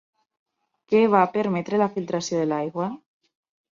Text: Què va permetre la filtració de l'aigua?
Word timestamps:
Què 0.93 1.01
va 1.15 1.21
permetre 1.37 1.81
la 1.83 1.91
filtració 1.99 2.41
de 2.41 2.49
l'aigua? 2.53 2.89